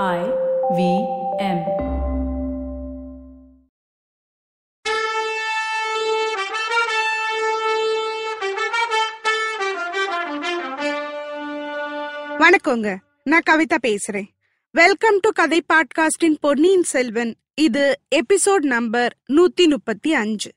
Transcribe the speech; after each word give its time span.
I 0.00 0.20
V 0.76 0.82
M. 1.38 1.58
வணக்கங்க. 12.38 12.96
நான் 13.24 13.40
கவிதா 13.50 13.78
பேசுறேன். 13.82 14.28
வெல்கம் 14.70 15.18
டு 15.20 15.30
கதை 15.30 15.64
பாட்காஸ்டின் 15.72 16.38
பொன்னியின் 16.40 16.82
செல்வன். 16.82 17.34
இது 17.54 18.00
எபிசோட் 18.14 18.66
நம்பர் 18.74 19.16
நூத்தி 19.28 19.68
முப்பத்தி 19.68 20.14
அஞ்சு 20.14 20.52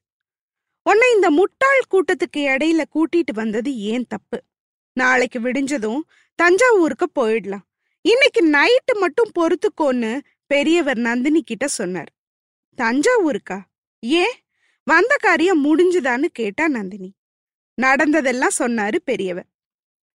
உன்னை 0.81 1.11
இந்த 1.15 1.29
முட்டாள் 1.29 1.85
கூட்டத்துக்கு 1.91 2.37
இடையில 2.37 2.83
கூட்டிட்டு 2.95 3.33
வந்தது 3.33 3.77
ஏன் 3.77 4.07
தப்பு? 4.07 4.43
நாளைக்கு 4.93 5.39
விடிஞ்சதும் 5.39 6.01
தஞ்சாவூருக்கு 6.35 7.09
போயிடலாம். 7.19 7.65
இன்னைக்கு 8.05 8.49
நைட்டு 8.51 8.99
மட்டும் 8.99 9.31
பொறுத்துக்கோன்னு 9.39 10.19
பெரியவர் 10.47 10.97
நந்தினி 10.97 11.43
கிட்ட 11.43 11.67
சொன்னார். 11.67 12.11
தஞ்சாவூருக்கா? 12.77 13.61
ஏன்? 13.99 14.33
வந்த 14.83 15.15
காரியம் 15.19 15.65
முடிஞ்சுதான்னு 15.65 16.23
கேட்டா 16.23 16.67
நந்தினி. 16.67 17.13
நடந்ததெல்லாம் 17.73 18.55
சொன்னாரு 18.59 18.95
பெரியவர். 18.95 19.45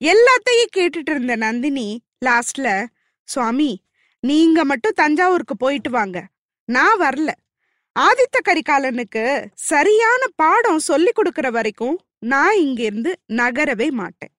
எல்லாத்தையும் 0.03 0.75
கேட்டுட்டு 0.75 1.09
இருந்த 1.09 1.35
நந்தினி 1.35 2.03
லாஸ்ட்ல 2.25 2.85
சுவாமி 3.23 3.83
நீங்க 4.19 4.65
மட்டும் 4.65 4.93
தஞ்சாவூருக்கு 4.95 5.57
போயிட்டு 5.57 5.89
வாங்க. 5.89 6.27
நான் 6.65 6.99
வரல. 6.99 7.31
ஆதித்த 7.99 8.39
கரிகாலனுக்கு 8.45 9.45
சரியான 9.53 10.27
பாடம் 10.35 10.79
சொல்லி 10.79 11.11
கொடுக்கற 11.15 11.51
வரைக்கும் 11.51 11.99
நான் 12.19 12.55
இங்க 12.55 12.83
இருந்து 12.83 13.19
நகரவே 13.33 13.89
மாட்டேன். 13.89 14.34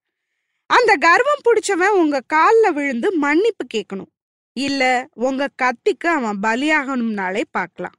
அந்த 0.70 0.92
கர்வம் 1.00 1.44
பிடிச்சவன் 1.44 1.98
உங்க 1.98 2.16
கால்ல 2.34 2.66
விழுந்து 2.72 3.08
மன்னிப்பு 3.16 3.64
கேட்கணும் 3.74 4.10
இல்ல 4.56 4.82
உங்க 5.20 5.48
கத்திக்கு 5.62 6.08
அவன் 6.08 6.38
பலியாகணும்னாலே 6.42 7.42
பார்க்கலாம் 7.50 7.96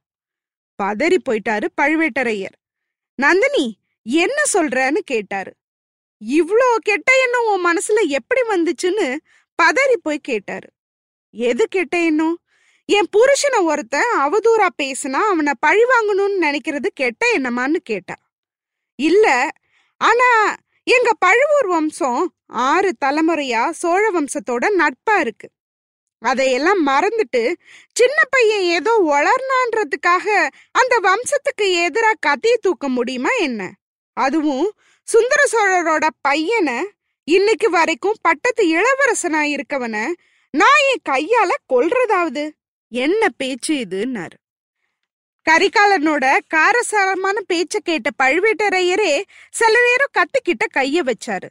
பதறி 0.79 1.18
போயிட்டாரு 1.20 1.68
பழுவேட்டரையர். 1.82 2.55
நந்தினி 3.20 3.65
என்ன 4.05 4.40
சொல்றன்னு 4.54 5.01
கேட்டாரு. 5.05 5.51
இவ்ளோ 6.21 6.68
கெட்ட 6.79 7.10
எண்ணம் 7.23 7.48
உன் 7.48 7.65
மனசுல 7.65 8.01
எப்படி 8.10 8.41
வந்துச்சுன்னு 8.49 9.07
பதறி 9.60 9.98
போய் 10.01 10.27
கேட்டாரு. 10.29 10.68
எது 11.34 11.63
கெட்ட 11.68 11.95
எண்ணம்? 12.04 12.35
என் 12.90 13.10
புருஷனை 13.12 13.60
ஒருத்தன் 13.63 14.12
அவதூறா 14.20 14.68
பேசினா 14.84 15.21
அவனை 15.32 15.54
பழி 15.60 15.84
வாங்கணும்னு 15.85 16.38
நினைக்கிறது 16.45 16.90
கெட்ட 16.93 17.23
எண்ணமான்னு 17.38 17.79
கேட்டா. 17.84 18.15
இல்ல 18.99 19.26
ஆனா 20.01 20.29
எங்க 20.88 21.10
பழுவூர் 21.20 21.68
வம்சம் 21.68 22.21
ஆறு 22.48 22.95
தலைமுறையா 23.05 23.70
சோழ 23.70 24.12
வம்சத்தோட 24.12 24.65
நட்பா 24.77 25.20
இருக்கு. 25.20 25.49
அதையெல்லாம் 26.20 26.87
மறந்துட்டு 26.87 27.55
சின்ன 27.93 28.15
பையன் 28.29 28.62
ஏதோ 28.62 28.91
வளர்னான்றதுக்காக 29.07 30.49
அந்த 30.71 30.99
வம்சத்துக்கு 31.04 31.62
எதிரா 31.62 32.13
கத்திய 32.27 32.54
தூக்க 32.62 32.89
முடியுமா 32.89 33.29
என்ன? 33.29 33.71
அதுவும் 34.13 34.73
சுந்தர 35.04 35.43
சோழரோட 35.51 36.07
பையனை 36.21 36.91
இன்னைக்கு 37.23 37.70
வரைக்கும் 37.70 38.15
பட்டத்து 38.21 38.65
இளவரசனா 38.65 39.55
இருக்கவன 39.55 40.11
நான் 40.51 40.82
என் 40.91 41.01
கையால 41.09 41.49
கொல்றதாவது? 41.73 42.51
என்ன 42.89 43.29
பேச்சு 43.29 43.76
இதுன்னாரு. 43.76 44.37
கரிகாலனோட 45.49 46.37
காரசாரமான 46.48 47.41
பேச்ச 47.54 47.77
கேட்ட 47.84 48.09
பழுவேட்டரையரே 48.23 49.23
சில 49.51 49.79
நேரம் 49.82 50.11
கத்திக்கிட்ட 50.13 50.65
கைய 50.73 51.11
வச்சாரு. 51.11 51.49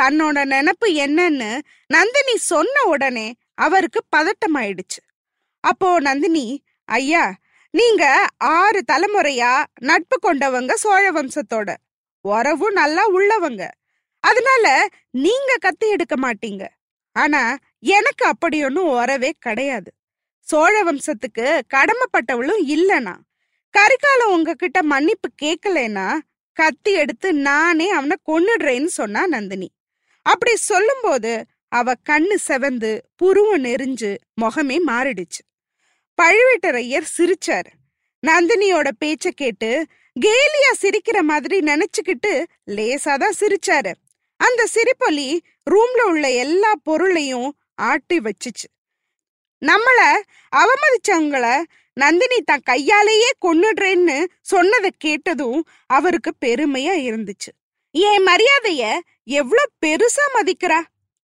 தன்னோட 0.00 0.38
நினப்பு 0.54 0.86
என்னன்னு 0.86 1.60
நந்தினி 1.86 2.36
சொன்ன 2.36 2.82
உடனே 2.84 3.34
அவருக்கு 3.54 4.00
பதட்டமாயிடுச்சு. 4.16 5.02
அப்போ 5.60 6.00
நந்தினி 6.00 6.64
ஐயா 6.84 7.34
நீங்க 7.70 8.26
ஆறு 8.36 8.82
தலைமுறையா 8.92 9.64
நட்பு 9.80 10.16
கொண்டவங்க 10.22 10.72
சோழ 10.72 11.12
வம்சத்தோட. 11.12 11.76
உறவும் 12.20 12.72
நல்லா 12.72 13.04
உள்ளவங்க. 13.08 13.68
அதனால 14.20 14.88
நீங்க 15.10 15.56
கத்தி 15.60 15.88
எடுக்க 15.88 16.14
மாட்டீங்க. 16.16 16.68
ஆனா 17.12 17.56
எனக்கு 17.80 18.24
அப்படி 18.26 18.64
ஒன்றும் 18.64 18.88
உறவே 18.88 19.32
கிடையாது. 19.38 19.92
சோழ 20.40 20.84
வம்சத்துக்கு 20.84 21.60
கடமைப்பட்டவளும் 21.74 22.62
இல்லனா 22.66 23.14
கரிகாலம் 23.74 24.32
உங்ககிட்ட 24.32 24.82
மன்னிப்பு 24.82 25.28
கேட்கலன்னா 25.42 26.18
கத்தி 26.52 26.92
எடுத்து 26.92 27.32
நானே 27.32 27.90
அவனை 27.90 28.16
கொன்னுடுறேன்னு 28.26 28.84
சொன்னா 28.84 29.26
நந்தினி. 29.26 29.70
அப்படி 30.28 30.56
சொல்லும்போது 30.56 31.44
அவ 31.68 31.92
கண்ணு 32.08 32.36
செவந்து 32.48 32.90
புருவம் 33.16 33.64
நெறிஞ்சு 33.64 34.16
முகமே 34.40 34.76
மாறிடுச்சு. 34.86 35.42
பழுவேட்டரையர் 36.22 37.06
சிரிச்சாரு. 37.18 37.70
நந்தினியோட 38.26 38.88
பேச்ச 39.04 39.28
கேட்டு 39.30 39.86
கேலியா 40.20 40.72
சிரிக்கிற 40.80 41.20
மாதிரி 41.20 41.58
நினைச்சுக்கிட்டு 41.58 42.44
லேசாதான் 42.64 43.38
சிரிச்சாரு. 43.40 43.92
அந்த 44.36 44.66
சிரிப்பொலி 44.74 45.40
ரூம்ல 45.70 46.02
உள்ள 46.06 46.30
எல்லா 46.30 46.72
பொருளையும் 46.82 47.56
ஆட்டி 47.74 48.20
வச்சுச்சு. 48.20 48.68
நம்மள 49.66 50.00
அவமதிச்சவங்கள 50.56 51.62
நந்தினி 51.92 52.40
தன் 52.40 52.62
கையாலேயே 52.62 53.30
கொன்னுடுறேன்னு 53.46 54.24
சொன்னதை 54.40 54.90
கேட்டதும் 54.98 55.66
அவருக்கு 55.86 56.32
பெருமையா 56.46 56.94
இருந்துச்சு. 57.08 57.52
என் 57.94 58.26
மரியாதைய 58.26 58.98
எவ்வளோ 59.24 59.62
பெருசா 59.86 60.24
மதிக்கிறா? 60.34 60.80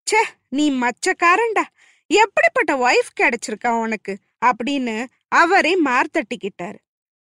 ச்சே 0.07 0.23
நீ 0.49 0.71
மச்சக்காரன்டா. 0.71 1.65
எப்படிப்பட்ட 2.07 2.73
ஒய்ஃப் 2.77 3.11
கிடைச்சிருக்கா 3.21 3.69
உனக்கு? 3.69 4.19
அப்படின்னு 4.47 5.07
அவரே 5.29 5.73
மார்த்தட்டிக்கிட்டாரு 5.83 6.79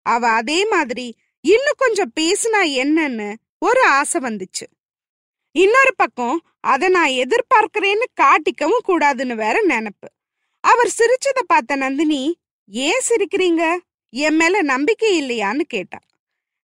அவ 0.06 0.28
அதே 0.28 0.66
மாதிரி 0.66 1.16
இன்னும் 1.40 1.80
கொஞ்சம் 1.82 2.12
பேசினா 2.20 2.60
என்னன்னு 2.80 3.34
ஒரு 3.58 3.82
ஆசை 3.84 4.20
வந்துச்சு. 4.20 4.66
இன்னொரு 5.54 5.92
பக்கம் 5.96 6.42
அதை 6.60 6.88
நான் 6.88 7.16
எதிர்பார்க்கிறேன்னு 7.22 8.06
காட்டிக்கவும் 8.20 8.84
கூடாதுன்னு 8.88 9.34
வேற 9.34 9.62
நினைப்பு. 9.62 10.08
அவர் 10.64 10.90
சிரிச்சத 10.98 11.40
பார்த்த 11.46 11.76
நந்தினி 11.76 12.38
ஏன் 12.66 13.02
சிரிக்கிறீங்க? 13.08 13.78
என் 14.12 14.36
மேல 14.36 14.62
நம்பிக்கை 14.62 15.10
இல்லையான்னு 15.22 15.60
கேட்டா. 15.60 15.98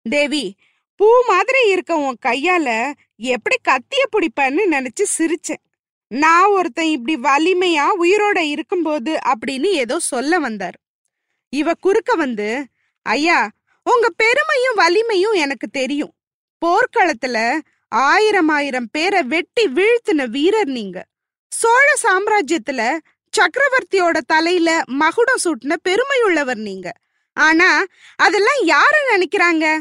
தேவி 0.10 0.56
பூ 0.96 1.08
மாதிரி 1.28 1.70
இருக்க 1.70 1.96
உன் 1.96 2.18
கையால 2.26 2.94
எப்படி 3.18 3.56
கத்திய 3.64 4.04
பிடிப்பேன்னு 4.12 4.62
நினைச்சு 4.72 5.04
சிரிச்சேன். 5.18 5.64
நான் 6.08 6.46
ஒருத்தன் 6.46 6.86
இப்படி 6.86 7.16
வலிமையா 7.18 7.86
உயிரோட 8.00 8.40
இருக்கும்போது 8.40 9.18
அப்படின்னு 9.26 9.64
ஏதோ 9.64 10.00
சொல்ல 10.00 10.40
வந்தார். 10.40 10.78
இவ 11.50 11.74
குறுக்க 11.74 12.14
வந்து 12.14 12.66
ஐயா 13.02 13.50
உங்க 13.84 14.10
பெருமையும் 14.10 14.76
வலிமையும் 14.76 15.34
எனக்கு 15.34 15.68
தெரியும். 15.68 16.14
போர்க்களத்துல 16.66 17.60
ஆயிரம் 17.88 18.50
ஆயிரம் 18.50 18.88
பேரை 18.92 19.24
வெட்டி 19.24 19.68
வீழ்த்தின 19.68 20.28
வீரர் 20.28 20.68
நீங்க. 20.68 21.06
சோழ 21.48 21.94
சாம்ராஜ்யத்துல 22.04 22.98
சக்கரவர்த்தியோட 23.34 24.18
தலையில 24.26 24.82
மகுடம் 24.86 25.44
சூட்டின 25.44 25.76
பெருமையுள்ளவர் 25.90 26.62
நீங்க. 26.70 26.94
ஆனா 27.34 27.84
அதெல்லாம் 28.16 28.62
யாரு 28.64 29.00
நினைக்கிறாங்க? 29.14 29.80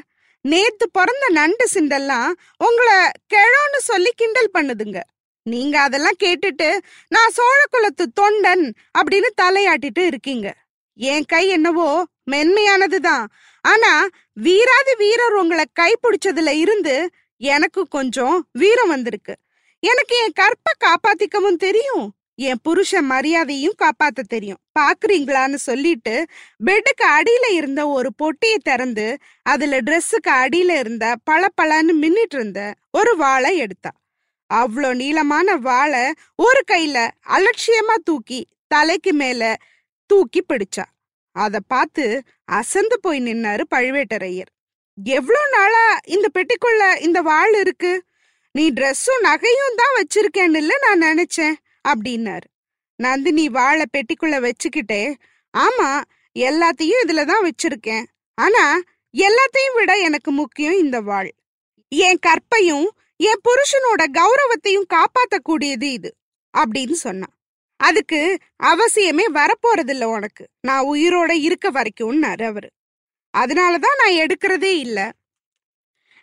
நேத்து 0.50 0.90
பிறந்த 0.90 1.28
நண்டு 1.28 1.64
சிண்டெல்லாம் 1.74 2.30
உங்களை 2.58 2.96
கிழோன்னு 3.34 3.78
சொல்லி 3.78 4.10
கிண்டல் 4.16 4.50
பண்ணுதுங்க. 4.54 5.00
நீங்க 5.42 5.80
அதெல்லாம் 5.80 6.20
கேட்டுட்டு 6.24 6.68
நான் 7.08 7.30
சோழ 7.30 7.60
குலத்து 7.70 8.04
தொண்டன் 8.20 8.64
அப்படின்னு 8.98 9.30
தலையாட்டிட்டு 9.42 10.02
இருக்கீங்க. 10.06 10.48
என் 10.94 11.24
கை 11.24 11.48
என்னவோ 11.48 11.88
மென்மையானதுதான். 12.30 13.24
ஆனா 13.64 13.92
வீராதி 14.32 14.94
வீரர் 14.94 15.32
உங்களை 15.32 15.64
கை 15.72 15.90
பிடிச்சதுல 16.02 16.52
இருந்து 16.64 16.94
எனக்கு 17.36 17.88
கொஞ்சம் 17.88 18.36
வீரம் 18.52 18.88
வந்திருக்கு. 18.88 19.34
எனக்கு 19.82 20.14
என் 20.24 20.38
கற்பை 20.40 20.72
காப்பாத்திக்கவும் 20.84 21.62
தெரியும். 21.66 22.06
என் 22.38 22.60
புருஷன் 22.62 23.06
மரியாதையும் 23.06 23.76
காப்பாத்த 23.82 24.20
தெரியும். 24.28 24.60
பாக்குறீங்களான்னு 24.80 25.54
சொல்லிட்டு 25.54 26.14
பெட்டுக்கு 26.64 27.04
அடியில 27.08 27.46
இருந்த 27.50 27.88
ஒரு 27.88 28.10
பொட்டியை 28.22 28.58
திறந்து 28.62 29.18
அதுல 29.42 29.80
ட்ரெஸ்ஸுக்கு 29.80 30.30
அடியில 30.30 30.78
இருந்த 30.78 31.14
பளபளன்னு 31.30 31.94
மின்னிட்டு 32.02 32.36
இருந்த 32.38 32.74
ஒரு 32.90 33.16
வாழை 33.16 33.56
எடுத்தா. 33.56 33.90
அவ்வளோ 34.50 34.94
நீளமான 34.94 35.56
வாழை 35.56 36.12
ஒரு 36.36 36.62
கையில 36.72 36.98
அலட்சியமா 37.28 37.94
தூக்கி 38.04 38.40
தலைக்கு 38.66 39.12
மேல 39.12 39.56
தூக்கி 40.10 40.40
பிடிச்சா. 40.48 40.84
அத 41.36 41.60
பார்த்து 41.66 42.22
அசந்து 42.44 43.00
போய் 43.00 43.20
நின்னாரு 43.20 43.62
பழுவேட்டரையர். 43.74 44.50
எவ்வளோ 44.98 45.40
நாளா 45.50 45.98
இந்த 46.04 46.26
பெட்டிக்குள்ள 46.34 46.82
இந்த 47.00 47.20
வாள் 47.20 47.54
இருக்கு? 47.60 47.92
நீ 48.50 48.70
ட்ரெஸ்ஸும் 48.70 49.24
நகையும் 49.24 49.78
தான் 49.80 49.96
வச்சிருக்கேன்னு 49.96 50.74
நான் 50.86 51.02
நினைச்சேன். 51.02 51.54
அப்படின்னாரு. 51.88 52.48
நந்தினி 52.96 53.48
வாழை 53.48 53.84
பெட்டிக்குள்ள 53.92 54.36
வச்சுக்கிட்டே 54.46 55.14
ஆமா 55.54 55.90
எல்லாத்தையும் 56.36 57.02
இதுல 57.04 57.24
தான் 57.24 57.44
வச்சிருக்கேன். 57.44 58.04
ஆனா 58.38 58.80
எல்லாத்தையும் 59.16 59.74
விட 59.74 59.92
எனக்கு 59.94 60.30
முக்கியம் 60.30 60.78
இந்த 60.78 61.00
வாள். 61.00 61.30
என் 61.88 62.18
கற்பையும் 62.18 62.88
என் 63.16 63.40
புருஷனோட 63.48 64.02
கௌரவத்தையும் 64.12 64.90
காப்பாத்தக்கூடியது 64.94 65.82
இது 65.82 66.10
அப்படின்னு 66.54 66.92
சொன்னான். 66.92 67.34
அதுக்கு 67.76 68.38
அவசியமே 68.62 69.26
வரப்போறதில்ல 69.32 70.04
உனக்கு. 70.04 70.44
நான் 70.60 70.86
உயிரோட 70.86 71.30
இருக்க 71.30 71.70
வரைக்கும்னாரு 71.70 72.44
அவரு. 72.44 72.70
அதனாலதான் 73.34 73.98
நான் 73.98 74.18
எடுக்கிறதே 74.22 74.72
இல்ல. 74.78 75.12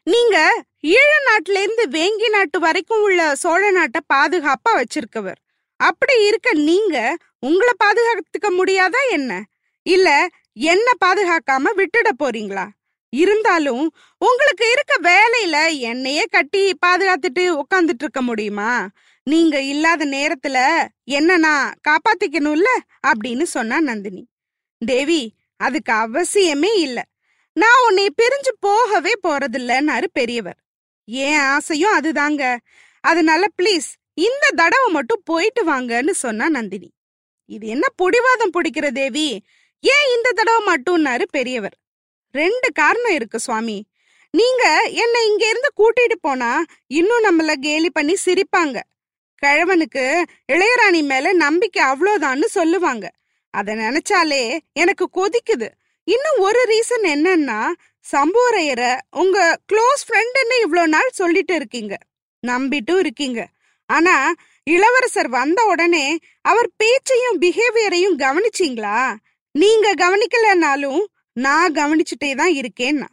நீங்க 0.07 0.65
ஈழ 0.83 1.09
நாட்டுல 1.27 1.61
இருந்து 1.61 1.85
வேங்கி 1.87 2.29
நாட்டு 2.29 2.59
வரைக்கும் 2.59 3.01
உள்ள 3.01 3.35
சோழ 3.35 3.71
நாட்டை 3.71 4.01
பாதுகாப்பா 4.13 4.71
வச்சிருக்கவர். 4.71 5.39
அப்படி 5.81 6.27
இருக்க 6.27 6.53
நீங்க 6.53 7.17
உங்களை 7.39 7.73
பாதுகாத்துக்க 7.83 8.47
முடியாதா 8.49 9.01
என்ன? 9.09 9.43
இல்ல 9.85 10.27
என்ன 10.53 10.87
பாதுகாக்காம 11.05 11.65
விட்டுட 11.75 12.09
போறீங்களா? 12.19 12.65
இருந்தாலும் 13.13 13.83
உங்களுக்கு 14.17 14.65
இருக்க 14.71 14.93
வேலையில 15.09 15.79
என்னையே 15.79 16.23
கட்டி 16.23 16.77
பாதுகாத்துட்டு 16.85 17.39
உட்காந்துட்டு 17.39 18.03
இருக்க 18.05 18.21
முடியுமா? 18.21 18.87
நீங்க 19.23 19.61
இல்லாத 19.61 20.05
நேரத்துல 20.05 20.57
என்ன 21.03 21.37
நான் 21.37 21.75
காப்பாத்திக்கணும்ல? 21.87 22.69
அப்படின்னு 23.07 23.43
சொன்னா 23.43 23.79
நந்தினி. 23.79 24.23
தேவி 24.85 25.21
அதுக்கு 25.57 25.93
அவசியமே 25.93 26.71
இல்ல. 26.77 26.99
நான் 27.53 27.81
உன்னை 27.87 28.05
பிரிஞ்சு 28.21 28.53
போகவே 28.59 29.13
போறதில்லன்னாரு 29.27 30.07
பெரியவர். 30.13 30.59
ஏன் 31.05 31.39
ஆசையும் 31.39 31.97
அதுதாங்க. 31.99 32.57
அதனால 33.03 33.45
ப்ளீஸ் 33.61 33.89
இந்த 34.13 34.49
தடவை 34.55 34.91
மட்டும் 34.91 35.21
போயிட்டு 35.25 35.71
வாங்கன்னு 35.71 36.09
சொன்னா 36.09 36.49
நந்தினி. 36.49 36.91
இது 37.45 37.67
என்ன 37.67 37.87
பொடிவாதம் 37.97 38.53
பிடிக்கிற 38.53 38.91
தேவி? 38.91 39.43
ஏன் 39.79 40.15
இந்த 40.15 40.31
தடவை 40.31 40.61
மட்டும்னாரு 40.73 41.23
பெரியவர்? 41.29 41.75
ரெண்டு 42.31 42.71
காரணம் 42.71 43.11
இருக்கு 43.11 43.39
சுவாமி. 43.39 43.85
நீங்க 44.31 44.89
என்னை 44.91 45.27
இங்க 45.27 45.47
இருந்து 45.47 45.69
கூட்டிட்டு 45.77 46.15
போனா 46.21 46.63
இன்னும் 46.87 47.23
நம்மள 47.23 47.53
கேலி 47.53 47.89
பண்ணி 47.89 48.15
சிரிப்பாங்க. 48.25 48.79
கிழவனுக்கு 49.45 50.23
இளையராணி 50.51 51.03
மேல 51.03 51.33
நம்பிக்கை 51.33 51.83
அவ்வளோதான்னு 51.83 52.45
சொல்லுவாங்க. 52.45 53.11
அத 53.49 53.75
நினைச்சாலே 53.75 54.59
எனக்கு 54.73 55.09
கொதிக்குது. 55.15 55.67
இன்னும் 56.03 56.37
ஒரு 56.37 56.65
ரீசன் 56.69 57.05
என்னன்னா 57.05 57.67
சம்புவரையரை 58.11 58.99
உங்க 59.11 59.59
க்ளோஸ் 59.73 60.03
ஃப்ரெண்டுன்னு 60.07 60.55
இவ்வளோ 60.65 60.87
நாள் 60.87 61.09
சொல்லிட்டு 61.09 61.55
இருக்கீங்க. 61.55 61.97
நம்பிட்டும் 62.47 62.99
இருக்கீங்க. 62.99 63.47
ஆனா 63.91 64.33
இளவரசர் 64.63 65.29
வந்த 65.29 65.65
உடனே 65.65 66.17
அவர் 66.41 66.69
பேச்சையும் 66.77 67.41
பிஹேவியரையும் 67.41 68.17
கவனிச்சீங்களா? 68.17 69.15
நீங்க 69.51 69.93
கவனிக்கலனாலும் 69.95 71.01
நான் 71.33 71.73
கவனிச்சுட்டே 71.73 72.35
தான் 72.35 72.53
இருக்கேன்னா. 72.53 73.07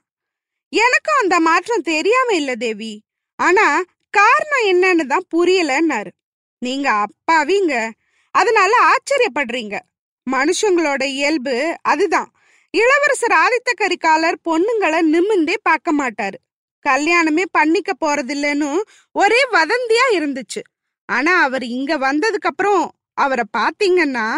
எனக்கும் 0.68 1.20
அந்த 1.20 1.40
மாற்றம் 1.40 1.82
தெரியாம 1.82 2.34
இல்ல 2.34 2.54
தேவி. 2.54 2.92
ஆனா 3.36 3.82
காரணம் 4.10 4.64
என்னன்னு 4.64 5.06
தான் 5.06 5.28
புரியலன்னாரு. 5.36 6.10
நீங்க 6.58 7.04
அப்பாவிங்க. 7.04 7.90
அதனால 8.30 8.72
ஆச்சரியப்படுறீங்க. 8.92 9.78
மனுஷங்களோட 10.26 11.04
இயல்பு 11.04 11.76
அதுதான். 11.82 12.32
இளவரசர் 12.70 13.36
ஆதித்த 13.36 13.70
கரிகாலர் 13.74 14.40
பொண்ணுங்களை 14.44 15.00
நிமிந்தே 15.12 15.54
பார்க்க 15.62 15.92
மாட்டாரு. 15.92 16.38
கல்யாணமே 16.88 17.44
பண்ணிக்க 17.50 17.92
போறதில்லன்னு 18.04 18.80
ஒரே 19.12 19.46
வதந்தியா 19.52 20.06
இருந்துச்சு. 20.12 20.60
ஆனா 21.06 21.42
அவர் 21.42 21.64
இங்க 21.64 21.98
வந்ததுக்கு 21.98 22.48
அப்புறம் 22.48 22.92
அவரை 23.14 23.44
பாத்தீங்கன்னா 23.58 24.36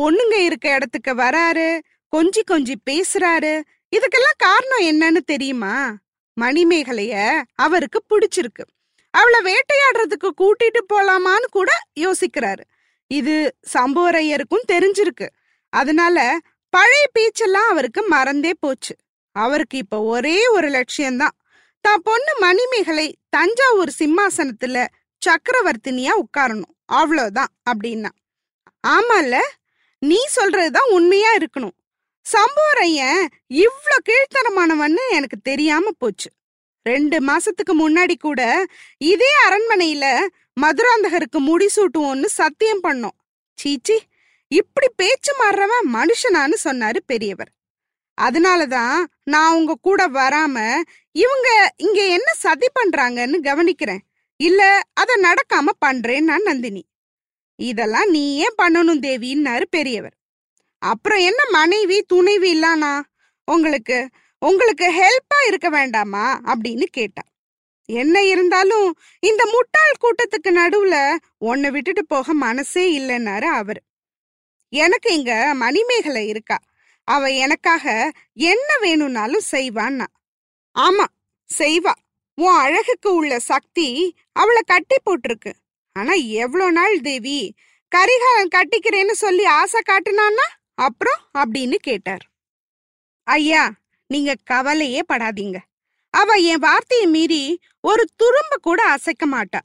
பொண்ணுங்க 0.00 0.34
இருக்க 0.34 0.74
இடத்துக்கு 0.74 1.14
வராரு 1.14 1.80
கொஞ்சி 2.16 2.40
கொஞ்சி 2.50 2.74
பேசுறாரு. 2.90 3.62
இதுக்கெல்லாம் 3.96 4.36
காரணம் 4.36 4.84
என்னன்னு 4.84 5.16
தெரியுமா? 5.16 5.96
மணிமேகலைய 6.40 7.42
அவருக்கு 7.54 8.02
பிடிச்சிருக்கு. 8.10 8.64
அவளை 9.10 9.40
வேட்டையாடுறதுக்கு 9.40 10.28
கூட்டிட்டு 10.38 10.80
போலாமான்னு 10.92 11.44
கூட 11.50 11.70
யோசிக்கிறாரு. 12.00 12.60
இது 13.06 13.56
சம்போரையருக்கும் 13.74 14.68
தெரிஞ்சிருக்கு. 14.72 15.28
அதனால 15.68 16.38
பழைய 16.70 17.06
பேச்செல்லாம் 17.12 17.68
அவருக்கு 17.68 18.02
மறந்தே 18.02 18.52
போச்சு. 18.60 18.96
அவருக்கு 19.32 19.78
இப்ப 19.78 20.00
ஒரே 20.00 20.46
ஒரு 20.46 20.68
லட்சியம்தான். 20.68 21.36
தான் 21.84 22.02
பொண்ணு 22.02 22.32
மணிமேகலை 22.40 23.06
தஞ்சாவூர் 23.28 23.92
சிம்மாசனத்துல 23.98 24.76
சக்கரவர்த்தினியா 25.22 26.12
உட்காரணும். 26.24 26.74
அவ்வளவுதான் 26.92 27.52
அப்படின்னா. 27.70 28.10
ஆமால 28.86 29.34
நீ 30.02 30.18
சொல்றதுதான் 30.36 30.90
உண்மையா 30.90 31.30
இருக்கணும். 31.34 31.74
சம்புவரையன் 32.26 33.22
இவ்ளோ 33.64 33.96
கீழ்த்தனமானவன்னு 34.08 35.02
எனக்கு 35.10 35.36
தெரியாம 35.42 35.90
போச்சு. 35.98 36.28
ரெண்டு 36.86 37.16
மாசத்துக்கு 37.20 37.74
முன்னாடி 37.74 38.14
கூட 38.18 38.40
இதே 39.04 39.32
அரண்மனையில 39.46 40.04
மதுராந்தகருக்கு 40.60 41.38
முடிசூட்டுவோம்னு 41.40 42.28
சத்தியம் 42.40 42.82
பண்ணோம். 42.82 43.16
சீச்சி 43.58 43.96
இப்படி 44.50 44.88
பேச்சு 44.96 45.32
மாறுறவன் 45.32 45.86
மனுஷனான்னு 45.94 46.56
சொன்னாரு 46.64 46.98
பெரியவர். 47.06 47.50
அதனால 48.18 48.66
தான் 48.66 49.06
நான் 49.24 49.54
உங்க 49.54 49.74
கூட 49.80 50.08
வராம 50.08 50.56
இவங்க 51.12 51.48
இங்க 51.76 52.06
என்ன 52.06 52.28
சதி 52.34 52.66
பண்றாங்கன்னு 52.80 53.38
கவனிக்கிறேன். 53.42 54.02
இல்ல 54.36 54.80
அத 54.94 55.20
நடக்காம 55.22 55.68
பண்றேன் 55.78 56.24
நான் 56.24 56.42
நந்தினி. 56.42 56.82
இதெல்லாம் 57.58 58.10
நீ 58.10 58.36
ஏன் 58.36 58.58
பண்ணணும் 58.62 59.02
தேவின்னாரு 59.02 59.62
பெரியவர். 59.70 60.16
அப்புறம் 60.78 61.18
என்ன 61.18 61.40
மனைவி 61.50 62.02
துணைவி 62.02 62.60
இல்லானா? 62.60 63.02
உங்களுக்கு 63.48 64.08
உங்களுக்கு 64.42 64.86
ஹெல்ப்பா 64.92 65.38
இருக்க 65.46 65.68
வேண்டாமா? 65.70 66.40
அப்படின்னு 66.44 66.82
கேட்டா. 66.82 67.22
என்ன 67.88 68.24
இருந்தாலும் 68.24 68.88
இந்த 69.20 69.42
முட்டாள் 69.46 70.00
கூட்டத்துக்கு 70.00 70.50
நடுவுல 70.50 71.16
உன்னை 71.38 71.70
விட்டுட்டு 71.70 72.06
போக 72.06 72.32
மனசே 72.34 72.84
இல்லைன்னாரு 73.00 73.48
அவரு. 73.52 73.80
எனக்கு 74.72 75.14
இங்க 75.14 75.54
மணிமேகலை 75.54 76.28
இருக்கா. 76.28 76.58
அவ 77.08 77.28
எனக்காக 77.44 77.84
என்ன 78.34 78.68
வேணும்னாலும் 78.80 79.48
செய்வான்னா. 79.50 80.06
ஆமா 80.78 81.06
செய்வா. 81.58 81.94
உன் 82.38 82.54
அழகுக்கு 82.54 83.14
உள்ள 83.14 83.38
சக்தி 83.38 83.88
அவளை 84.32 84.62
கட்டி 84.66 84.96
போட்டிருக்கு. 85.06 85.52
ஆனா 85.96 86.12
எவ்வளோ 86.12 86.70
நாள் 86.70 87.00
தேவி 87.00 87.54
கரிகாலன் 87.92 88.54
கட்டிக்கிறேன்னு 88.54 89.14
சொல்லி 89.24 89.44
ஆசை 89.44 89.80
காட்டுனான்னா 89.90 90.46
அப்புறம் 90.74 91.20
அப்படின்னு 91.38 91.74
கேட்டார். 91.74 92.24
ஐயா 93.28 93.64
நீங்க 94.10 94.32
கவலையே 94.44 95.00
படாதீங்க. 95.12 95.58
அவ 96.14 96.32
என் 96.34 96.58
வார்த்தையை 96.58 97.06
மீறி 97.06 97.60
ஒரு 97.80 98.04
துரும்ப 98.22 98.54
கூட 98.60 98.80
அசைக்க 98.84 99.26
மாட்டா. 99.26 99.60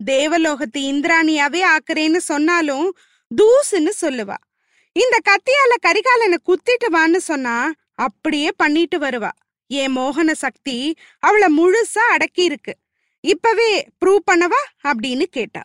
தேவலோகத்து 0.00 0.80
இந்திராணியாவே 0.92 1.62
ஆக்குறேன்னு 1.74 2.16
சொன்னாலும் 2.16 2.96
தூசுன்னு 3.30 3.92
சொல்லுவா. 4.00 4.38
இந்த 4.98 5.18
கத்தியால 5.30 5.72
கரிகாலனை 5.86 6.36
குத்திட்டு 6.46 6.86
வான்னு 6.92 7.16
சொன்னா 7.16 7.72
அப்படியே 7.94 8.50
பண்ணிட்டு 8.56 8.98
வருவா. 8.98 9.30
என் 9.66 9.96
மோகன 9.96 10.32
சக்தி 10.32 10.96
அவளை 11.18 11.48
முழுசா 11.58 11.98
அடக்கி 11.98 12.44
இருக்கு 12.44 12.76
இப்பவே 13.20 13.86
ப்ரூவ் 14.04 14.18
பண்ணவா? 14.32 14.62
அப்படின்னு 14.88 15.22
கேட்டா. 15.22 15.62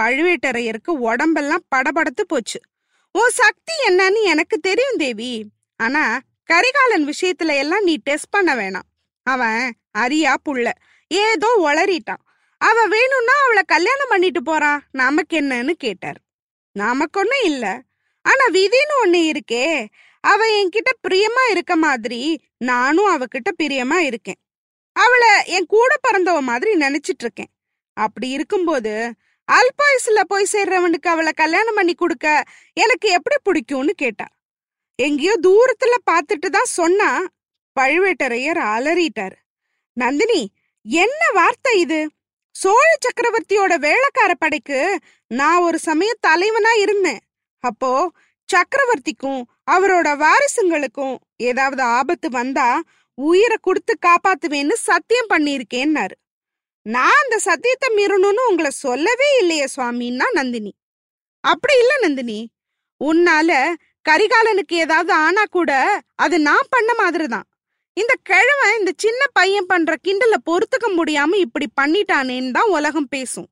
பழுவேட்டரையருக்கு 0.00 0.90
உடம்பெல்லாம் 0.90 1.64
படபடத்து 1.76 2.22
போச்சு. 2.26 2.60
உன் 3.12 3.28
சக்தி 3.28 3.72
என்னன்னு 3.88 4.22
எனக்கு 4.22 4.58
தெரியும் 4.58 4.96
தேவி. 4.96 5.50
ஆனா 5.76 6.18
கரிகாலன் 6.44 7.08
விஷயத்துல 7.08 7.56
எல்லாம் 7.56 7.82
நீ 7.82 7.96
டெஸ்ட் 7.96 8.30
பண்ண 8.30 8.54
வேணாம். 8.54 8.88
அவன் 9.22 9.74
அரியா 9.98 10.34
புள்ள. 10.48 10.72
ஏதோ 11.08 11.48
ஒளறிட்டான் 11.64 12.24
அவ 12.58 12.86
வேணும்னா 12.86 13.32
அவளை 13.44 13.62
கல்யாணம் 13.66 14.08
பண்ணிட்டு 14.08 14.42
போறான். 14.42 14.82
நமக்கு 14.92 15.40
என்னன்னு 15.40 15.70
கேட்டார். 15.70 16.20
நமக்கு 16.72 17.20
ஒண்ணும் 17.20 17.44
இல்ல. 17.44 17.82
ஆனா 18.26 18.44
விதின்னு 18.52 18.94
ஒண்ணு 19.04 19.20
இருக்கே. 19.32 19.66
அவ 20.20 20.44
என்கிட்ட 20.60 20.90
பிரியமா 21.06 21.42
இருக்க 21.50 21.76
மாதிரி 21.76 22.20
நானும் 22.70 23.10
அவகிட்ட 23.14 23.50
பிரியமா 23.62 23.98
இருக்கேன். 24.08 24.40
அவளை 24.96 25.30
என் 25.56 25.66
கூட 25.66 25.92
பிறந்தவ 26.06 26.38
மாதிரி 26.40 26.70
நினைச்சிட்டு 26.74 27.24
இருக்கேன் 27.24 27.52
அப்படி 27.96 28.28
இருக்கும்போது 28.28 28.94
அல்பாயுசுல 29.48 30.20
போய் 30.28 30.52
சேர்றவனுக்கு 30.52 31.08
அவளை 31.08 31.32
கல்யாணம் 31.32 31.74
பண்ணி 31.74 31.94
கொடுக்க 31.94 32.26
எனக்கு 32.76 33.08
எப்படி 33.08 33.36
பிடிக்கும்னு 33.44 33.92
கேட்டா. 33.96 34.26
எங்கேயோ 34.98 35.34
தூரத்துல 35.42 35.94
பார்த்துட்டு 36.10 36.48
தான் 36.48 36.74
சொன்னா 36.78 37.10
பழுவேட்டரையர் 37.76 38.60
அலறிட்டாரு. 38.74 39.36
நந்தினி 39.96 40.42
என்ன 40.86 41.22
வார்த்தை 41.32 41.72
இது? 41.80 42.00
சோழ 42.54 42.86
சக்கரவர்த்தியோட 43.04 43.74
வேளக்கார 43.86 44.32
படைக்கு 44.38 44.80
நான் 45.30 45.64
ஒரு 45.68 45.78
சமயம் 45.78 46.22
தலைவனா 46.26 46.72
இருந்தேன். 46.84 47.22
அப்போ 47.64 47.90
சக்கரவர்த்திக்கும் 48.48 49.40
அவரோட 49.70 50.08
வாரிசுங்களுக்கும் 50.24 51.16
ஏதாவது 51.50 51.82
ஆபத்து 51.98 52.28
வந்தா 52.30 52.68
உயிரை 53.18 53.56
கொடுத்து 53.60 53.92
காப்பாத்துவேன்னு 54.06 54.74
சத்தியம் 54.88 55.30
பண்ணியிருக்கேன்னாரு. 55.34 56.16
நான் 56.86 57.20
அந்த 57.22 57.36
சத்தியத்தை 57.38 57.88
மீறணும்னு 57.96 58.42
உங்களை 58.50 58.70
சொல்லவே 58.70 59.28
இல்லையே 59.40 59.66
சுவாமின்னா 59.76 60.26
நந்தினி. 60.32 60.72
அப்படி 61.44 61.74
இல்ல 61.82 61.94
நந்தினி. 61.98 62.38
உன்னால 63.00 63.50
கரிகாலனுக்கு 64.04 64.74
ஏதாவது 64.84 65.12
ஆனா 65.12 65.42
கூட 65.50 65.70
அது 66.14 66.36
நான் 66.40 66.72
பண்ண 66.74 66.90
மாதிரி 66.94 67.26
தான் 67.26 67.46
இந்த 67.96 68.14
கிழவன் 68.22 68.76
இந்த 68.78 68.92
சின்ன 69.04 69.22
பையன் 69.32 69.66
பண்ற 69.66 69.92
கிண்டல 70.06 70.36
பொறுத்துக்க 70.48 70.86
முடியாம 70.98 71.36
இப்படி 71.46 71.66
பண்ணிட்டானேன்னு 71.80 72.50
தான் 72.50 72.72
உலகம் 72.78 73.08
பேசும். 73.08 73.48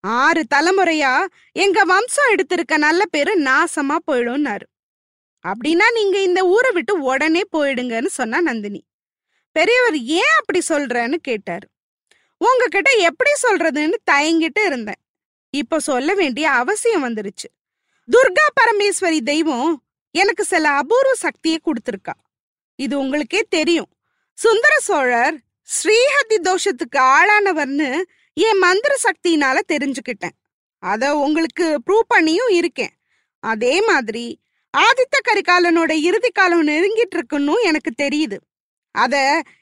ஆறு 0.00 0.44
தலைமுறையா 0.54 1.26
எங்க 1.52 1.84
வம்சம் 1.84 2.34
எடுத்திருக்க 2.34 2.76
நல்ல 2.76 3.04
பேரு 3.04 3.40
நாசமா 3.40 3.96
போயிடும்னாரு. 4.06 4.66
அப்படின்னா 5.48 5.92
நீங்க 5.94 6.22
இந்த 6.22 6.46
ஊரை 6.46 6.70
விட்டு 6.70 7.00
உடனே 7.00 7.42
போயிடுங்கன்னு 7.52 8.06
சொன்னா 8.06 8.40
நந்தினி. 8.40 8.84
பெரியவர் 9.52 9.98
ஏன் 9.98 10.34
அப்படி 10.38 10.60
சொல்றேன்னு 10.68 11.14
கேட்டாரு. 11.14 11.68
உங்ககிட்ட 12.38 12.90
எப்படி 12.90 13.30
சொல்றதுன்னு 13.42 13.94
தயங்கிட்டு 14.10 14.64
இருந்தேன். 14.64 15.00
இப்ப 15.50 15.78
சொல்ல 15.78 16.14
வேண்டிய 16.14 16.50
அவசியம் 16.50 17.04
வந்துருச்சு. 17.04 17.48
துர்கா 18.12 18.46
பரமேஸ்வரி 18.60 19.20
தெய்வம் 19.20 19.82
எனக்கு 20.10 20.44
சில 20.44 20.70
அபூர்வ 20.70 21.14
சக்தியை 21.14 21.60
கொடுத்துருக்கா. 21.64 22.12
இது 22.76 22.98
உங்களுக்கே 22.98 23.46
தெரியும். 23.48 23.90
சுந்தர 24.34 24.78
சோழர் 24.78 25.36
ஸ்ரீஹதி 25.62 26.36
தோஷத்துக்கு 26.42 26.98
ஆளானவர்னு 26.98 28.02
என் 28.46 28.58
மந்திர 28.58 28.92
சக்தியினால 29.06 29.58
தெரிஞ்சுக்கிட்டேன். 29.72 30.36
அத 30.82 31.04
உங்களுக்கு 31.16 31.66
ப்ரூவ் 31.86 32.12
பண்ணியும் 32.14 32.52
இருக்கேன். 32.58 32.94
அதே 33.42 33.74
மாதிரி 33.80 34.26
ஆதித்த 34.74 35.16
கரிகாலனோட 35.28 35.92
இறுதி 36.08 36.30
காலம் 36.30 36.66
நெருங்கிட்டு 36.66 37.16
இருக்குன்னு 37.18 37.54
எனக்கு 37.62 37.90
தெரியுது. 38.02 38.36
அத 38.94 39.14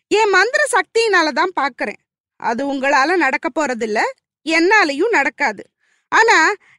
என் 0.09 0.29
மந்திர 0.29 0.63
சக்தியினால 0.77 1.29
தான் 1.31 1.57
பாக்குறேன். 1.61 2.01
அது 2.41 2.63
உங்களால 2.73 3.17
நடக்க 3.17 3.49
போறதில்ல 3.49 4.01
என்னாலையும் 4.47 5.15
நடக்காது. 5.19 5.63
ஆனா 6.13 6.37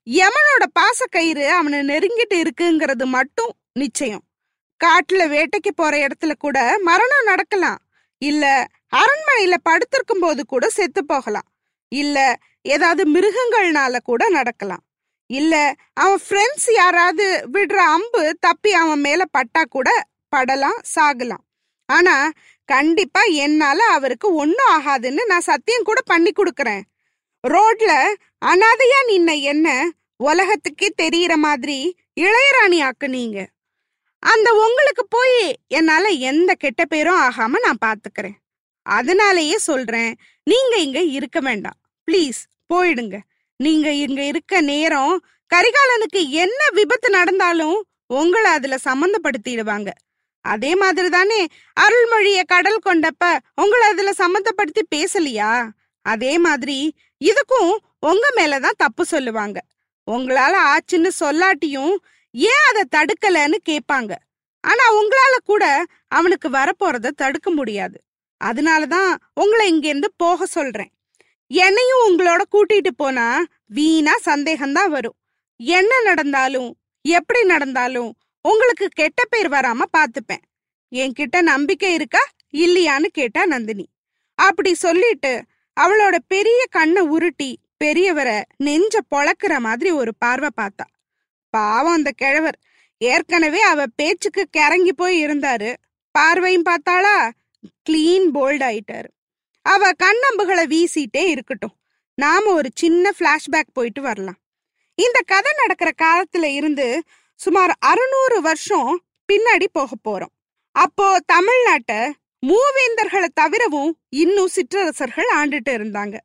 யமனோட 0.10 0.64
பாசக்கயிறு 0.80 1.46
அவனை 1.60 1.80
நெருங்கிட்டு 1.90 2.36
இருக்குங்கிறது 2.44 3.06
மட்டும் 3.18 3.52
நிச்சயம். 3.74 4.24
காட்டுல 4.82 5.22
வேட்டைக்கு 5.34 5.72
போற 5.76 5.94
இடத்துல 6.06 6.34
கூட 6.38 6.58
மரணம் 6.82 7.30
நடக்கலாம். 7.32 7.80
இல்ல 8.22 8.46
அரண்மனையில 8.96 9.56
படுத்திருக்கும் 9.64 10.24
போது 10.26 10.42
கூட 10.46 10.66
செத்து 10.70 11.02
போகலாம். 11.06 11.49
இல்ல 11.92 12.18
ஏதாவது 12.62 13.04
மிருகங்கள்னால 13.12 13.98
கூட 14.04 14.30
நடக்கலாம். 14.30 14.84
இல்ல 15.30 15.74
அவன் 15.94 16.22
ஃப்ரெண்ட்ஸ் 16.30 16.70
யாராவது 16.72 17.26
விடுற 17.54 17.76
அம்பு 17.76 18.38
தப்பி 18.40 18.72
அவன் 18.74 19.00
மேல 19.00 19.26
பட்டா 19.26 19.64
கூட 19.70 19.90
படலாம் 20.36 20.80
சாகலாம். 20.96 21.44
ஆனா 21.90 22.16
கண்டிப்பா 22.70 23.22
என்னால 23.22 23.80
அவருக்கு 23.86 24.34
ஒன்னும் 24.34 24.72
ஆகாதுன்னு 24.78 25.22
நான் 25.26 25.48
சத்தியம் 25.52 25.84
கூட 25.84 26.00
பண்ணி 26.06 26.32
கொடுக்குறேன். 26.32 26.82
ரோட்ல 27.44 27.92
அனாதையா 28.46 29.00
நின்ன 29.08 29.42
என்ன 29.42 29.68
உலகத்துக்கே 30.16 30.90
தெரியற 31.02 31.36
மாதிரி 31.36 31.78
இளையராணி 32.22 32.80
ஆக்குனீங்க 32.90 33.40
அந்த 34.24 34.54
உங்களுக்கு 34.54 35.04
போய் 35.10 35.58
என்னால 35.68 36.08
எந்த 36.08 36.54
கெட்ட 36.54 36.86
பேரும் 36.86 37.22
ஆகாம 37.22 37.60
நான் 37.66 37.84
பாத்துக்கிறேன். 37.86 38.38
அதனாலேயே 38.90 39.58
சொல்றேன். 39.58 40.12
நீங்க 40.44 40.76
இங்க 40.78 41.02
இருக்க 41.18 41.40
வேண்டாம். 41.40 41.80
ப்ளீஸ் 42.06 42.40
போயிடுங்க. 42.74 43.18
நீங்க 43.56 43.92
இங்க 43.94 44.22
இருக்க 44.24 44.62
நேரம் 44.62 45.26
கரிகாலனுக்கு 45.52 46.22
என்ன 46.30 46.70
விபத்து 46.72 47.10
நடந்தாலும் 47.10 47.78
உங்களை 48.08 48.52
அதுல 48.52 48.78
சம்மந்தப்படுத்திடுவாங்க. 48.86 49.90
அதே 50.42 50.76
மாதிரி 50.76 51.10
தானே 51.10 51.48
அருள்மொழிய 51.80 52.44
கடல் 52.44 52.86
கொண்டப்ப 52.86 53.38
உங்களை 53.56 53.88
அதுல 53.88 54.12
சம்மந்தப்படுத்தி 54.18 54.84
பேசலையா? 54.96 55.70
அதே 56.02 56.38
மாதிரி 56.38 56.96
இதுக்கும் 57.26 57.74
உங்க 58.00 58.26
மேலதான் 58.36 58.78
தப்பு 58.78 59.06
சொல்லுவாங்க. 59.06 59.62
உங்களால 60.12 60.56
ஆச்சுன்னு 60.74 61.10
சொல்லாட்டியும் 61.20 61.96
ஏன் 62.32 62.66
அதை 62.70 62.84
தடுக்கலன்னு 62.92 63.58
கேட்பாங்க. 63.70 64.14
ஆனா 64.62 64.86
உங்களால 64.94 65.36
கூட 65.46 65.86
அவனுக்கு 66.08 66.50
வரப்போறத 66.50 67.10
தடுக்க 67.10 67.50
முடியாது. 67.52 68.02
அதனாலதான் 68.44 69.16
உங்களை 69.34 69.70
இங்க 69.70 69.88
இருந்து 69.88 70.14
போக 70.18 70.46
சொல்றேன். 70.46 70.92
என்னையும் 71.48 72.04
உங்களோட 72.08 72.42
கூட்டிட்டு 72.52 72.92
போனா 72.96 73.46
வீணா 73.66 74.14
சந்தேகம்தான் 74.26 74.88
வரும். 74.88 75.16
என்ன 75.58 76.02
நடந்தாலும் 76.02 76.78
எப்படி 77.02 77.44
நடந்தாலும் 77.44 78.18
உங்களுக்கு 78.42 78.88
கெட்ட 78.88 79.26
பேர் 79.26 79.50
வராம 79.50 79.80
பாத்துப்பேன். 79.98 80.44
என்கிட்ட 80.96 81.42
நம்பிக்கை 81.42 81.94
இருக்கா 81.94 82.20
இல்லையான்னு 82.54 83.06
கேட்டா 83.06 83.46
நந்தினி. 83.46 83.90
அப்படி 84.36 84.74
சொல்லிட்டு 84.74 85.44
அவளோட 85.80 86.16
பெரிய 86.28 86.66
கண்ணை 86.70 87.02
உருட்டி 87.02 87.60
பெரியவரை 87.84 88.44
நெஞ்ச 88.58 89.00
பொழக்கிற 89.16 89.60
மாதிரி 89.60 89.92
ஒரு 89.92 90.12
பார்வை 90.18 90.50
பார்த்தா. 90.62 90.86
பாவம் 91.50 91.94
அந்த 91.94 92.12
கிழவர். 92.16 92.60
ஏற்கனவே 92.98 93.62
அவ 93.62 93.86
பேச்சுக்கு 93.96 94.48
கிறங்கி 94.58 94.92
போய் 94.96 95.26
இருந்தாரு. 95.26 95.76
பார்வையும் 96.12 96.64
பார்த்தாளா? 96.64 97.32
கிளீன் 97.90 98.28
போல்ட் 98.34 98.64
ஆயிட்டாரு. 98.64 99.10
அவ 99.62 99.92
கண்ணம்புகளை 99.92 100.66
வீசிட்டே 100.66 101.28
இருக்கட்டும். 101.28 101.76
நாம 102.16 102.54
ஒரு 102.54 102.70
சின்ன 102.76 103.12
ஃப்ளாஷ்பேக் 103.20 103.74
போயிட்டு 103.74 104.02
வரலாம். 104.02 104.38
இந்த 104.96 105.22
கதை 105.26 105.52
நடக்கிற 105.56 105.92
காலத்துல 106.02 106.44
இருந்து 106.44 107.04
சுமார் 107.36 107.76
அறுநூறு 107.80 108.42
வருஷம் 108.42 109.02
பின்னாடி 109.34 109.66
போக 109.72 109.96
போறோம். 110.10 110.34
அப்போ 110.72 111.20
தமிழ்நாட்ட 111.26 112.14
மூவேந்தர்களை 112.48 113.28
தவிரவும் 113.34 114.00
இன்னும் 114.10 114.48
சிற்றரசர்கள் 114.48 115.26
ஆண்டுட்டு 115.36 115.70
இருந்தாங்க. 115.70 116.18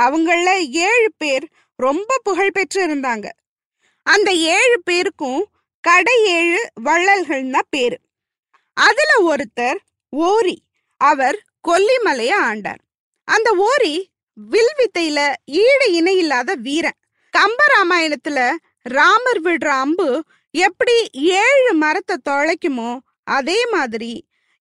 அவங்கள 0.00 0.68
ஏழு 0.68 1.12
பேர் 1.16 1.48
ரொம்ப 1.76 2.20
புகழ் 2.22 2.50
பெற்று 2.50 2.86
இருந்தாங்க. 2.86 3.28
அந்த 4.02 4.32
ஏழு 4.32 4.82
பேருக்கும் 4.82 5.48
கடை 5.80 6.26
ஏழு 6.26 6.68
வள்ளல்கள்னா 6.84 7.60
பேரு. 7.70 8.00
அதுல 8.72 9.34
ஒருத்தர் 9.34 9.76
ஓரி. 10.08 10.62
அவர் 11.10 11.38
கொல்லிமலையை 11.68 12.38
ஆண்டார். 12.50 12.80
அந்த 13.28 13.48
ஓரி 13.70 13.94
வில் 14.36 14.74
வித்தையில 14.78 15.20
ஈடு 15.62 15.86
இணை 15.92 16.14
இல்லாத 16.16 16.50
வீரன். 16.66 16.98
கம்பராமாயணத்துல 17.32 18.38
ராமர் 18.96 19.40
விடுற 19.44 19.68
அம்பு 19.84 20.08
எப்படி 20.54 20.96
ஏழு 21.42 21.72
மரத்தை 21.74 22.16
தொலைக்குமோ 22.28 22.90
அதே 23.30 23.60
மாதிரி 23.66 24.12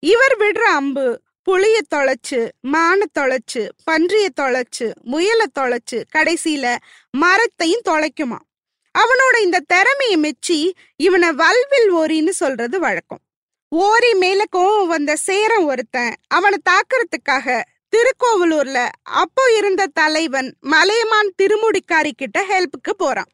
இவர் 0.04 0.36
விடுற 0.40 0.64
அம்பு 0.80 1.06
புளிய 1.48 1.78
தொலைச்சு 1.96 2.40
மான 2.74 3.06
தொலைச்சு 3.20 3.62
பன்றிய 3.84 4.26
தொலைச்சு 4.42 4.88
முயலை 5.04 5.48
தொலைச்சு 5.60 5.98
கடைசியில 6.16 6.66
மரத்தையும் 7.14 7.88
தொலைக்குமா 7.90 8.40
அவனோட 8.96 9.36
இந்த 9.42 9.64
திறமையை 9.68 10.18
மெச்சி 10.18 10.60
இவனை 10.96 11.30
வல்வில் 11.42 11.90
ஓரின்னு 11.96 12.34
சொல்றது 12.42 12.80
வழக்கம். 12.80 13.22
ஓரி 13.74 14.14
மேல 14.14 14.44
கோவம் 14.56 14.88
வந்த 14.88 15.16
சேரன் 15.16 15.64
ஒருத்தன். 15.64 16.14
அவனை 16.28 16.58
தாக்குறதுக்காக 16.70 17.62
திருக்கோவலூர்ல 17.94 18.90
அப்போ 19.02 19.54
இருந்த 19.58 19.88
தலைவன் 19.88 20.56
மலையமான் 20.60 21.32
திருமுடிக்காரி 21.42 22.12
கிட்ட 22.12 22.44
ஹெல்ப்புக்கு 22.50 22.94
போறான். 22.98 23.30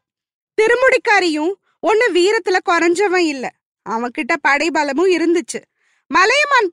திருமுடிக்காரியும் 0.58 1.52
ஒன்னு 1.80 2.12
வீரத்துல 2.12 2.56
குறைஞ்சவன் 2.70 3.26
இல்ல. 3.32 3.50
அவன்கிட்ட 3.88 4.36
படைபலமும் 4.48 5.12
இருந்துச்சு. 5.16 5.60
மலையமான் 6.06 6.70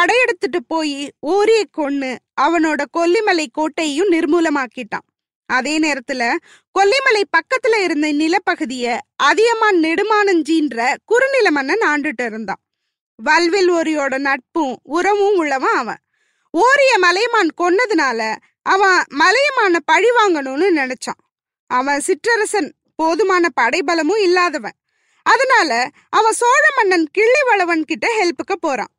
படையெடுத்துட்டு 0.00 0.60
போய் 0.66 1.12
ஓரிய 1.20 1.64
கொன்னு 1.76 2.16
அவனோட 2.40 2.82
கொல்லிமலை 2.98 3.46
கோட்டையும் 3.52 4.12
நிர்மூலமாக்கிட்டான். 4.12 5.06
அதே 5.46 5.78
நேரத்துல 5.78 6.36
கொல்லிமலை 6.78 7.22
பக்கத்துல 7.36 7.84
இருந்த 7.84 8.12
நிலப்பகுதிய 8.12 8.98
அதியமான் 9.16 9.76
நெடுமானஞ்சின்ற 9.76 10.94
குறுநில 11.04 11.50
மன்னன் 11.50 11.84
ஆண்டுட்டு 11.86 12.24
இருந்தான். 12.24 12.63
வல்வில் 13.24 13.70
ஓரியோட 13.72 14.18
நட்பும் 14.18 14.74
உறவும் 14.82 15.36
உள்ளவன் 15.36 15.76
அவன். 15.76 16.00
ஓரிய 16.50 16.98
மலையமான் 16.98 17.50
கொன்னதுனால 17.60 18.20
அவன் 18.62 18.98
மலையமான 19.18 19.78
பழி 19.84 20.10
வாங்கணும்னு 20.10 20.66
நினைச்சான். 20.80 21.20
அவன் 21.66 22.02
சிற்றரசன் 22.06 22.70
போதுமான 22.94 23.48
படைபலமும் 23.60 24.18
இல்லாதவன். 24.18 24.76
அதனால 25.22 25.88
அவன் 26.08 26.32
சோழ 26.32 26.64
மன்னன் 26.76 27.06
கிள்ளிவளவன் 27.18 27.80
கிட்ட 27.80 28.06
ஹெல்ப்புக்கு 28.18 28.56
போறான். 28.60 28.92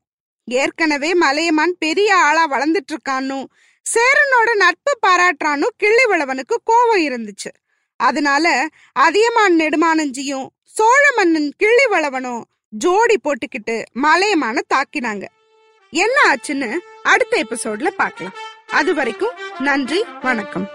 ஏற்கனவே 0.46 1.14
மலையமான் 1.14 1.76
பெரிய 1.80 2.10
ஆளா 2.18 2.44
வளர்ந்துட்டு 2.48 2.94
இருக்கான்னு 2.94 3.46
சேரனோட 3.86 4.56
நட்பு 4.56 4.92
பாராட்டுறான்னு 5.08 5.68
கிள்ளிவளவனுக்கு 5.84 6.56
கோபம் 6.64 7.06
இருந்துச்சு. 7.08 7.52
அதனால 7.96 8.68
அதியமான் 8.94 9.56
நெடுமானஞ்சியும் 9.58 10.48
சோழ 10.64 11.04
மன்னன் 11.16 11.52
கிள்ளிவளவனும் 11.64 12.44
ஜோடி 12.78 13.16
போட்டுக்கிட்டு 13.24 13.76
மலையமான 13.96 14.62
தாக்கினாங்க. 14.74 15.26
என்ன 15.90 16.18
ஆச்சுன்னு 16.32 16.78
அடுத்த 17.04 17.44
எபிசோட்ல 17.44 17.88
பார்க்கலாம். 17.88 18.34
அது 18.68 18.94
வரைக்கும் 18.94 19.38
நன்றி 19.60 20.04
வணக்கம். 20.22 20.70